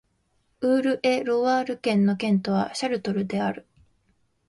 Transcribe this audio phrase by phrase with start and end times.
[0.61, 3.67] ウール＝エ＝ロワール県の県都はシャルトルである